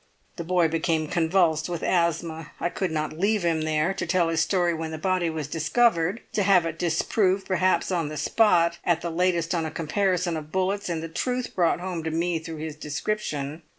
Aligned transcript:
The 0.37 0.43
boy 0.43 0.67
became 0.67 1.05
convulsed 1.05 1.69
with 1.69 1.83
asthma; 1.83 2.53
I 2.59 2.69
could 2.69 2.89
not 2.89 3.13
leave 3.13 3.43
him 3.43 3.61
there, 3.61 3.93
to 3.93 4.07
tell 4.07 4.29
his 4.29 4.41
story 4.41 4.73
when 4.73 4.89
the 4.89 4.97
body 4.97 5.29
was 5.29 5.47
discovered, 5.47 6.21
to 6.33 6.41
have 6.41 6.65
it 6.65 6.79
disproved 6.79 7.45
perhaps 7.45 7.91
on 7.91 8.09
the 8.09 8.17
spot, 8.17 8.79
at 8.83 9.01
the 9.01 9.11
latest 9.11 9.53
on 9.53 9.63
a 9.63 9.69
comparison 9.69 10.35
of 10.37 10.51
bullets, 10.51 10.89
and 10.89 11.03
the 11.03 11.07
truth 11.07 11.53
brought 11.53 11.79
home 11.81 12.03
to 12.03 12.09
me 12.09 12.39
through 12.39 12.57
his 12.57 12.75
description. 12.75 13.61